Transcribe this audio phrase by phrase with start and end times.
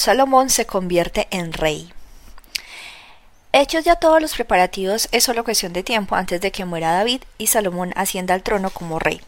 [0.00, 1.92] Salomón se convierte en rey.
[3.52, 7.20] Hechos ya todos los preparativos, es solo cuestión de tiempo antes de que muera David
[7.36, 9.20] y Salomón ascienda al trono como rey.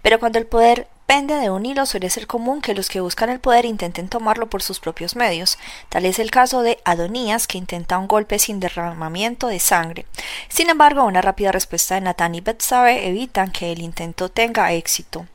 [0.00, 3.28] Pero cuando el poder pende de un hilo, suele ser común que los que buscan
[3.28, 5.58] el poder intenten tomarlo por sus propios medios.
[5.90, 10.06] Tal es el caso de Adonías, que intenta un golpe sin derramamiento de sangre.
[10.48, 15.26] Sin embargo, una rápida respuesta de Natán y Betsabe evitan que el intento tenga éxito.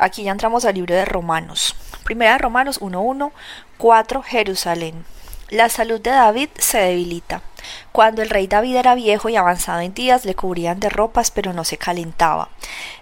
[0.00, 1.76] Aquí ya entramos al libro de Romanos.
[2.04, 3.32] Primera de Romanos 1.1,
[3.76, 5.04] 4 Jerusalén.
[5.50, 7.42] La salud de David se debilita.
[7.90, 11.52] Cuando el rey David era viejo y avanzado en días, le cubrían de ropas, pero
[11.52, 12.50] no se calentaba.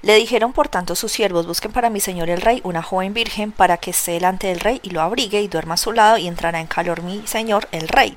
[0.01, 3.53] Le dijeron por tanto sus siervos, busquen para mi señor el rey una joven virgen
[3.53, 6.27] para que esté delante del rey y lo abrigue y duerma a su lado y
[6.27, 8.17] entrará en calor mi señor el rey.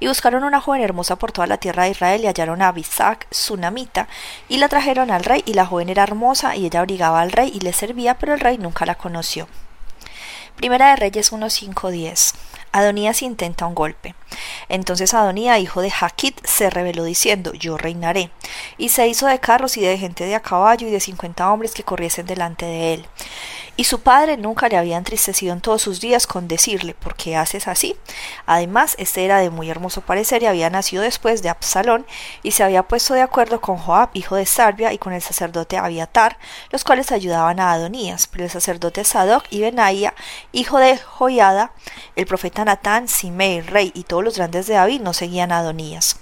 [0.00, 3.26] Y buscaron una joven hermosa por toda la tierra de Israel y hallaron a Abisac,
[3.56, 4.06] namita
[4.50, 7.50] y la trajeron al rey y la joven era hermosa y ella abrigaba al rey
[7.54, 9.48] y le servía, pero el rey nunca la conoció.
[10.56, 14.14] Primera de Reyes 1.5.10 Adonías intenta un golpe.
[14.68, 18.30] Entonces Adonía, hijo de Jaquit, se rebeló diciendo, yo reinaré.
[18.78, 21.72] Y se hizo de carros y de gente de a caballo y de cincuenta hombres
[21.72, 23.06] que corriesen delante de él.
[23.74, 27.36] Y su padre nunca le había entristecido en todos sus días con decirle, ¿por qué
[27.36, 27.96] haces así?
[28.44, 32.04] Además, este era de muy hermoso parecer y había nacido después de Absalón,
[32.42, 35.78] y se había puesto de acuerdo con Joab, hijo de Sarbia, y con el sacerdote
[35.78, 36.38] Abiatar,
[36.70, 40.12] los cuales ayudaban a Adonías, pero el sacerdote Sadoc y Benaía,
[40.52, 41.72] hijo de Joiada,
[42.16, 46.18] el profeta Natán, Simei, rey, y todos los grandes de David no seguían a Adonías.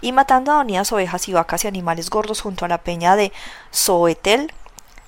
[0.00, 3.32] Y matando a Adonías ovejas y vacas y animales gordos junto a la peña de
[3.70, 4.52] Soetel,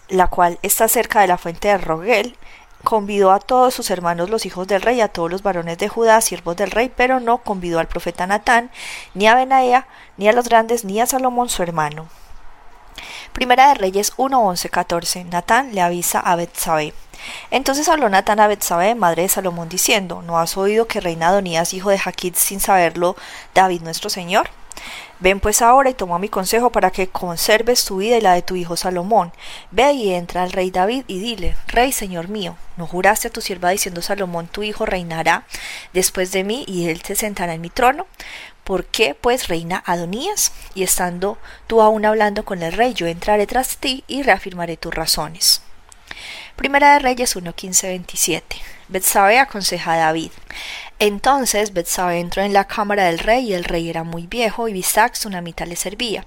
[0.09, 2.37] la cual está cerca de la fuente de Rogel,
[2.85, 6.21] convidó a todos sus hermanos los hijos del rey, a todos los varones de Judá,
[6.21, 8.71] siervos del rey, pero no convidó al profeta Natán,
[9.15, 12.09] ni a Benaea, ni a los grandes, ni a Salomón su hermano.
[13.37, 15.25] Primera de Reyes 1, 11, 14.
[15.25, 16.95] Natán le avisa a Betsabé.
[17.51, 21.75] Entonces habló Natán a Betsabé, madre de Salomón, diciendo, ¿no has oído que reina Adonías,
[21.75, 23.15] hijo de Jaquit, sin saberlo,
[23.55, 24.49] David nuestro señor?
[25.19, 28.43] Ven pues ahora y toma mi consejo para que conserves tu vida y la de
[28.43, 29.33] tu hijo Salomón.
[29.71, 33.41] Ve y entra al rey David y dile, Rey, señor mío, ¿no juraste a tu
[33.41, 35.45] sierva diciendo Salomón tu hijo reinará
[35.93, 38.07] después de mí y él se sentará en mi trono?
[38.65, 40.53] ¿Por qué pues reina Adonías?
[40.75, 44.93] Y estando tú aún hablando con el rey, yo entraré tras ti y reafirmaré tus
[44.93, 45.63] razones.
[46.57, 48.43] Primera de Reyes 1.15.27
[48.89, 50.31] Betsabe aconseja a David.
[50.99, 54.73] Entonces Betsabe entró en la cámara del rey y el rey era muy viejo y
[54.73, 56.25] Bisac mitad le servía.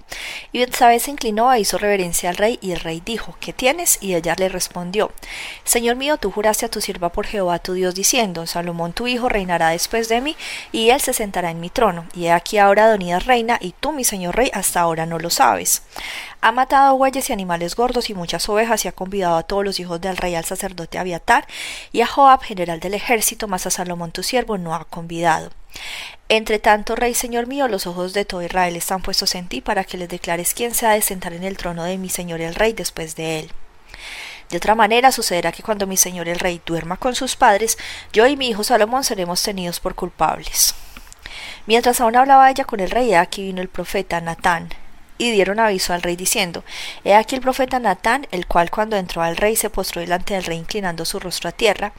[0.52, 3.98] Y Betsabe se inclinó e hizo reverencia al rey y el rey dijo, ¿qué tienes?
[4.00, 5.10] Y ella le respondió,
[5.64, 9.28] Señor mío, tú juraste a tu sierva por Jehová tu Dios diciendo, Salomón tu hijo
[9.28, 10.36] reinará después de mí
[10.70, 12.04] y él se sentará en mi trono.
[12.14, 15.30] Y he aquí ahora Adonías reina y tú, mi señor rey, hasta ahora no lo
[15.30, 15.82] sabes.
[16.42, 19.78] Ha matado bueyes y animales gordos y muchas ovejas y ha convidado a todos los
[19.78, 21.46] hijos del rey al sacerdote Abiatar
[21.92, 25.50] y a Joab, general del ejército, más a Salomón tu siervo no ha convidado.
[26.28, 29.84] Entre tanto, Rey Señor mío, los ojos de todo Israel están puestos en ti para
[29.84, 32.54] que les declares quién se ha de sentar en el trono de mi Señor el
[32.54, 33.50] Rey después de él.
[34.48, 37.78] De otra manera sucederá que cuando mi Señor el Rey duerma con sus padres,
[38.12, 40.74] yo y mi hijo Salomón seremos tenidos por culpables.
[41.66, 44.70] Mientras aún hablaba ella con el rey, aquí vino el profeta Natán,
[45.20, 46.64] y dieron aviso al rey diciendo
[47.04, 50.44] He aquí el profeta Natán, el cual cuando entró al rey se postró delante del
[50.44, 51.92] rey inclinando su rostro a tierra,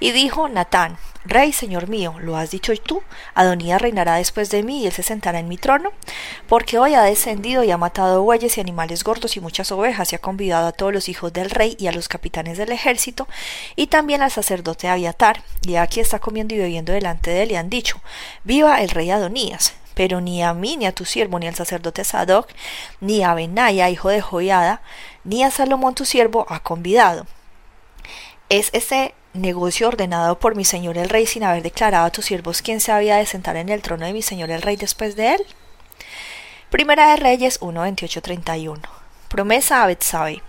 [0.00, 3.02] y dijo Natán, Rey, señor mío, ¿lo has dicho tú?
[3.34, 5.92] Adonía reinará después de mí y él se sentará en mi trono,
[6.48, 10.16] porque hoy ha descendido y ha matado bueyes y animales gordos y muchas ovejas y
[10.16, 13.26] ha convidado a todos los hijos del rey y a los capitanes del ejército
[13.74, 17.56] y también al sacerdote Abiatar, y aquí está comiendo y bebiendo delante de él y
[17.56, 18.02] han dicho,
[18.42, 22.04] Viva el rey Adonías pero ni a mí, ni a tu siervo, ni al sacerdote
[22.04, 22.48] Sadoc,
[23.00, 24.82] ni a Benaya, hijo de Joiada,
[25.24, 27.26] ni a Salomón tu siervo ha convidado.
[28.48, 32.62] Es ese negocio ordenado por mi señor el rey sin haber declarado a tus siervos
[32.62, 35.34] quién se había de sentar en el trono de mi señor el rey después de
[35.34, 35.42] él.
[36.70, 38.82] Primera de Reyes 1, 31.
[39.28, 40.42] Promesa a Betsabe.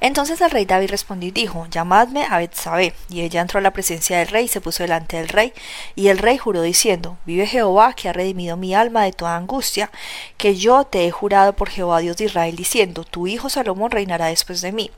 [0.00, 2.94] Entonces el rey David respondió y dijo, llamadme a Betsabé.
[3.08, 5.52] Y ella entró a la presencia del rey y se puso delante del rey.
[5.94, 9.90] Y el rey juró diciendo, vive Jehová, que ha redimido mi alma de toda angustia,
[10.36, 14.26] que yo te he jurado por Jehová Dios de Israel, diciendo, tu hijo Salomón reinará
[14.26, 14.90] después de mí,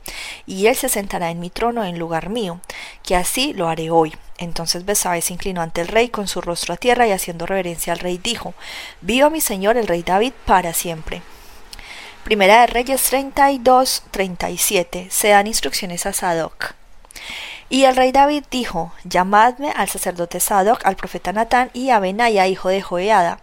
[0.45, 2.59] y él se sentará en mi trono en lugar mío,
[3.03, 4.13] que así lo haré hoy.
[4.37, 7.93] Entonces Besabé se inclinó ante el rey con su rostro a tierra y haciendo reverencia
[7.93, 8.53] al rey dijo,
[9.01, 11.21] Viva mi señor el rey David para siempre.
[12.25, 15.09] Primera de Reyes 32, 37.
[15.11, 16.73] Se dan instrucciones a Sadoc.
[17.69, 22.47] Y el rey David dijo, llamadme al sacerdote Sadoc, al profeta Natán y a Benaya,
[22.47, 23.41] hijo de Joeada.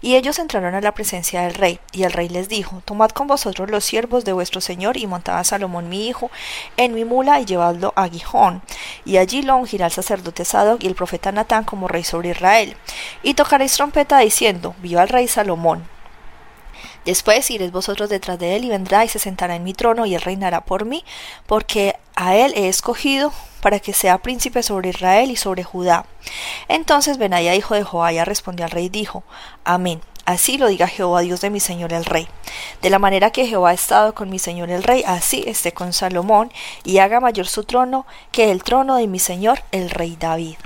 [0.00, 3.28] Y ellos entraron a la presencia del rey, y el rey les dijo, Tomad con
[3.28, 6.28] vosotros los siervos de vuestro señor, y montad a Salomón mi hijo
[6.76, 8.60] en mi mula, y llevadlo a Gijón,
[9.04, 12.76] y allí lo ungirá el sacerdote Sadoc y el profeta Natán como rey sobre Israel.
[13.22, 15.95] Y tocaréis trompeta diciendo, Viva el rey Salomón.
[17.06, 20.16] Después iréis vosotros detrás de él y vendrá y se sentará en mi trono y
[20.16, 21.04] él reinará por mí,
[21.46, 23.32] porque a él he escogido
[23.62, 26.04] para que sea príncipe sobre Israel y sobre Judá.
[26.66, 29.22] Entonces Benaya, hijo de Joaya, respondió al rey y dijo,
[29.64, 30.00] Amén.
[30.24, 32.26] Así lo diga Jehová, Dios de mi señor el rey.
[32.82, 35.92] De la manera que Jehová ha estado con mi señor el rey, así esté con
[35.92, 40.56] Salomón, y haga mayor su trono que el trono de mi señor el rey David.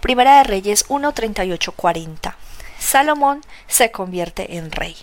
[0.00, 1.12] Primera de Reyes 1,
[1.76, 2.47] 40.
[2.78, 4.96] Salomón se convierte en rey.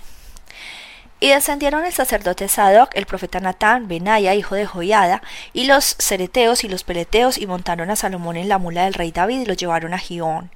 [1.22, 5.24] Y descendieron el sacerdote Sadoc, el profeta Natán, Benaya, hijo de Joiada,
[5.54, 9.14] y los cereteos y los peleteos, y montaron a Salomón en la mula del rey
[9.14, 10.52] David y lo llevaron a Gión.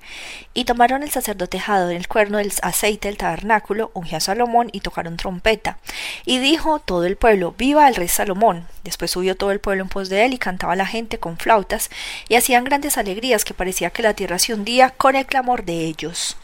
[0.53, 4.81] Y tomaron el sacerdote Jadón el cuerno del aceite del tabernáculo, ungió a Salomón y
[4.81, 5.79] tocaron trompeta.
[6.25, 8.67] Y dijo todo el pueblo, viva el rey Salomón.
[8.83, 11.89] Después subió todo el pueblo en pos de él y cantaba la gente con flautas,
[12.27, 15.85] y hacían grandes alegrías que parecía que la tierra se hundía con el clamor de
[15.85, 16.35] ellos.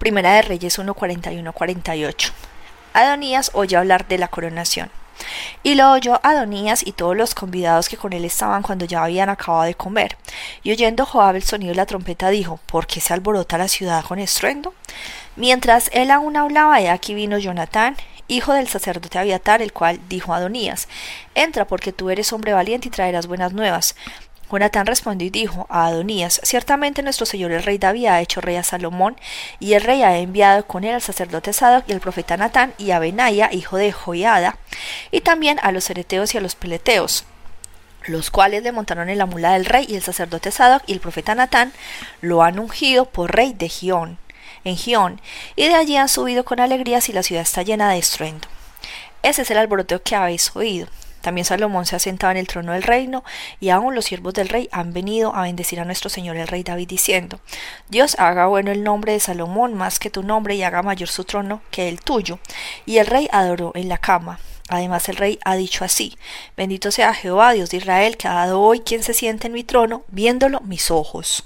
[0.00, 2.32] Primera de Reyes 1.41-48.
[2.94, 4.90] Adonías oye hablar de la coronación.
[5.62, 9.28] Y lo oyó Adonías y todos los convidados que con él estaban cuando ya habían
[9.28, 10.16] acabado de comer.
[10.62, 14.02] Y oyendo Joab el sonido de la trompeta dijo, ¿por qué se alborota la ciudad
[14.02, 14.72] con estruendo?
[15.36, 17.94] Mientras él aún hablaba, he aquí vino Jonatán,
[18.26, 20.88] hijo del sacerdote Abiatar, el cual dijo a Adonías,
[21.34, 23.96] Entra porque tú eres hombre valiente y traerás buenas nuevas.
[24.50, 28.56] Jonatán respondió y dijo a Adonías, ciertamente nuestro señor el rey David ha hecho rey
[28.56, 29.16] a Salomón,
[29.58, 32.90] y el rey ha enviado con él al sacerdote Sadoc y al profeta Natán y
[32.90, 34.58] a Benaya, hijo de Joiada,
[35.10, 37.24] y también a los ereteos y a los peleteos
[38.06, 41.00] los cuales le montaron en la mula del rey y el sacerdote Sadoc y el
[41.00, 41.72] profeta Natán
[42.20, 44.18] lo han ungido por rey de Gión,
[44.64, 45.20] en Gión,
[45.56, 48.48] y de allí han subido con alegría si la ciudad está llena de estruendo.
[49.22, 50.88] Ese es el alboroto que habéis oído.
[51.20, 53.24] También Salomón se ha sentado en el trono del reino,
[53.60, 56.62] y aún los siervos del rey han venido a bendecir a nuestro señor el rey
[56.62, 57.40] David, diciendo
[57.88, 61.24] Dios haga bueno el nombre de Salomón más que tu nombre, y haga mayor su
[61.24, 62.38] trono que el tuyo.
[62.86, 64.38] Y el rey adoró en la cama.
[64.68, 66.16] Además el rey ha dicho así
[66.56, 69.64] Bendito sea Jehová, Dios de Israel, que ha dado hoy quien se siente en mi
[69.64, 71.44] trono, viéndolo mis ojos.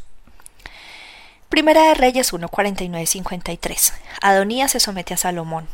[1.48, 3.92] Primera de Reyes 1.49-53.
[4.20, 5.68] Adonías se somete a Salomón.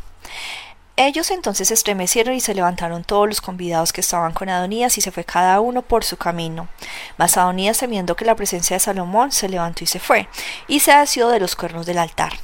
[1.02, 5.11] Ellos entonces estremecieron y se levantaron todos los convidados que estaban con Adonías y se
[5.11, 6.69] fue cada uno por su camino.
[7.17, 10.29] Mas Adonías, temiendo que la presencia de Salomón, se levantó y se fue,
[10.69, 12.35] y se asió de los cuernos del altar.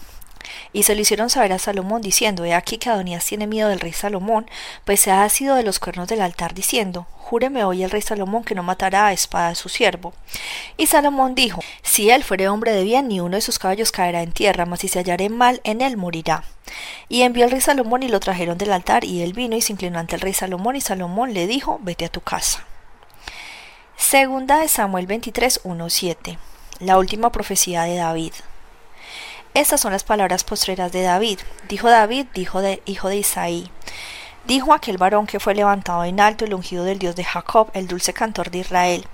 [0.76, 3.80] Y se lo hicieron saber a Salomón diciendo, He aquí que Adonías tiene miedo del
[3.80, 4.44] rey Salomón,
[4.84, 8.44] pues se ha asido de los cuernos del altar diciendo, Júreme hoy el rey Salomón
[8.44, 10.12] que no matará a espada a su siervo.
[10.76, 14.20] Y Salomón dijo, Si él fuere hombre de bien, ni uno de sus caballos caerá
[14.20, 16.44] en tierra, mas si se hallare mal, en él morirá.
[17.08, 19.72] Y envió el rey Salomón y lo trajeron del altar, y él vino y se
[19.72, 22.66] inclinó ante el rey Salomón, y Salomón le dijo, Vete a tu casa.
[23.96, 26.38] Segunda de Samuel 23, 1, 7.
[26.80, 28.34] La última profecía de David.
[29.56, 31.38] Estas son las palabras postreras de David.
[31.66, 33.70] Dijo David, dijo de, hijo de Isaí.
[34.46, 37.88] Dijo aquel varón que fue levantado en alto el ungido del Dios de Jacob, el
[37.88, 39.04] dulce cantor de Israel.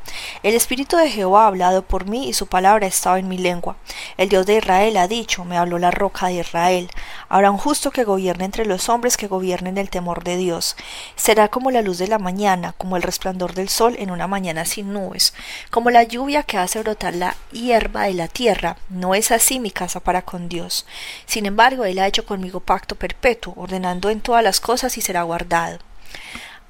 [0.42, 3.38] El Espíritu de Jehová ha hablado por mí y su palabra ha estado en mi
[3.38, 3.76] lengua.
[4.18, 6.90] El Dios de Israel ha dicho, me habló la roca de Israel.
[7.30, 10.76] Habrá un justo que gobierne entre los hombres que gobiernen el temor de Dios.
[11.16, 14.66] Será como la luz de la mañana, como el resplandor del sol en una mañana
[14.66, 15.32] sin nubes,
[15.70, 18.76] como la lluvia que hace brotar la hierba de la tierra.
[18.90, 20.84] No es así mi casa para con Dios.
[21.24, 25.21] Sin embargo, Él ha hecho conmigo pacto perpetuo, ordenando en todas las cosas y será
[25.22, 25.78] guardado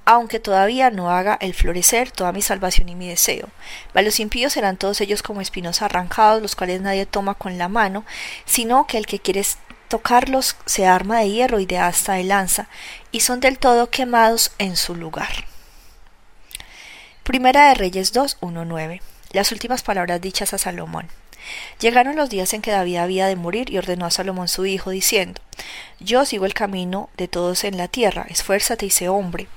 [0.05, 3.49] aunque todavía no haga el florecer toda mi salvación y mi deseo.
[3.95, 7.69] Mas los impíos serán todos ellos como espinos arrancados, los cuales nadie toma con la
[7.69, 8.05] mano,
[8.45, 9.45] sino que el que quiere
[9.89, 12.69] tocarlos se arma de hierro y de asta de lanza,
[13.13, 15.47] y son del todo quemados en su lugar.
[17.23, 18.39] Primera de Reyes 2,
[19.31, 21.09] Las últimas palabras dichas a Salomón.
[21.81, 24.91] Llegaron los días en que David había de morir y ordenó a Salomón su hijo,
[24.91, 25.41] diciendo
[26.01, 29.49] Yo sigo el camino de todos en la tierra, esfuérzate y sé hombre.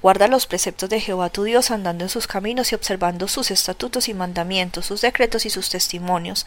[0.00, 4.08] Guarda los preceptos de Jehová tu Dios, andando en sus caminos y observando sus estatutos
[4.08, 6.46] y mandamientos, sus decretos y sus testimonios,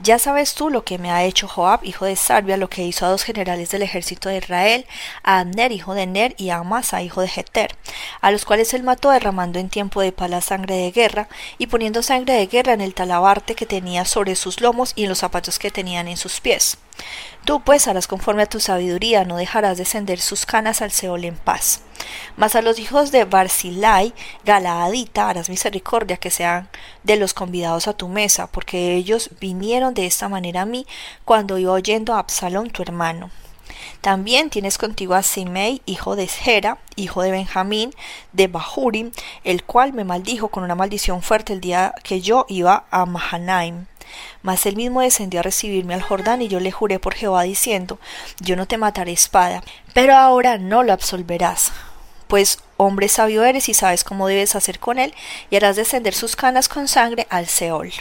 [0.00, 3.04] Ya sabes tú lo que me ha hecho Joab, hijo de Sarbia, lo que hizo
[3.04, 4.86] a dos generales del ejército de Israel,
[5.24, 7.74] a Abner, hijo de Ner, y a Amasa, hijo de Jeter,
[8.20, 11.28] a los cuales él mató derramando en tiempo de pala sangre de guerra,
[11.58, 15.08] y poniendo sangre de guerra en el talabarte que tenía sobre sus lomos y en
[15.08, 16.78] los zapatos que tenían en sus pies.
[17.44, 21.36] Tú pues harás conforme a tu sabiduría, no dejarás descender sus canas al Seol en
[21.36, 21.80] paz.
[22.36, 24.12] Mas a los hijos de Barzilai,
[24.44, 26.68] Galaadita, harás misericordia que sean
[27.04, 30.86] de los convidados a tu mesa, porque ellos vinieron de esta manera a mí
[31.24, 33.30] cuando iba oyendo a Absalón tu hermano.
[34.00, 37.92] También tienes contigo a Simei, hijo de Gera, hijo de Benjamín,
[38.32, 39.10] de Bahurim,
[39.44, 43.86] el cual me maldijo con una maldición fuerte el día que yo iba a Mahanaim.
[44.42, 47.98] Mas él mismo descendió a recibirme al Jordán y yo le juré por Jehová diciendo,
[48.40, 49.62] yo no te mataré espada,
[49.94, 51.72] pero ahora no lo absolverás.
[52.28, 55.14] Pues hombre sabio eres y sabes cómo debes hacer con él,
[55.50, 57.92] y harás descender sus canas con sangre al Seol.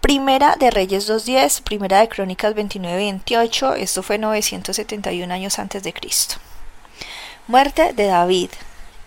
[0.00, 6.36] Primera de Reyes 2.10, Primera de Crónicas 29.28, esto fue 971 años antes de Cristo.
[7.48, 8.50] Muerte de David.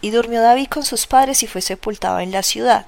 [0.02, 2.86] Y durmió David con sus padres y fue sepultado en la ciudad.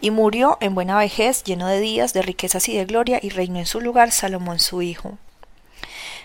[0.00, 3.60] Y murió en buena vejez, lleno de días, de riquezas y de gloria, y reinó
[3.60, 5.16] en su lugar Salomón su hijo.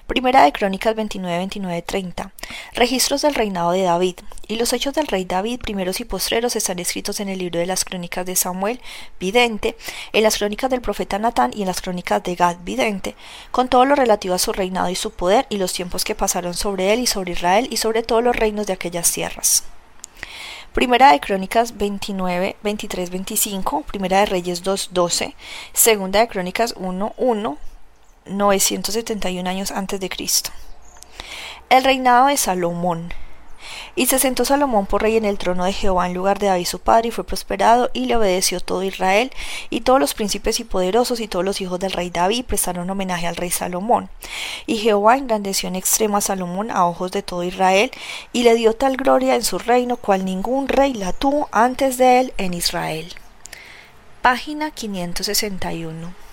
[0.08, 2.32] Primera de Crónicas 29, 29, 30.
[2.76, 4.16] Registros del reinado de David.
[4.48, 7.66] Y los hechos del rey David, primeros y postreros, están escritos en el libro de
[7.66, 8.80] las crónicas de Samuel,
[9.20, 9.76] vidente,
[10.14, 13.16] en las crónicas del profeta Natán y en las crónicas de Gad, vidente,
[13.52, 16.54] con todo lo relativo a su reinado y su poder y los tiempos que pasaron
[16.54, 19.66] sobre él y sobre Israel y sobre todos los reinos de aquellas tierras.
[20.72, 25.36] Primera de Crónicas 29, 23, 25, Primera de Reyes 2, 12,
[25.74, 27.58] Segunda de Crónicas 1, 1,
[28.30, 30.52] 971 años antes de Cristo.
[31.70, 33.14] El reinado de Salomón.
[33.96, 36.66] Y se sentó Salomón por rey en el trono de Jehová en lugar de David
[36.66, 39.32] su padre, y fue prosperado, y le obedeció todo Israel,
[39.70, 43.28] y todos los príncipes y poderosos, y todos los hijos del rey David prestaron homenaje
[43.28, 44.10] al rey Salomón.
[44.66, 47.92] Y Jehová engrandeció en extremo a Salomón a ojos de todo Israel,
[48.32, 52.20] y le dio tal gloria en su reino, cual ningún rey la tuvo antes de
[52.20, 53.14] él en Israel.
[54.22, 56.27] Página 561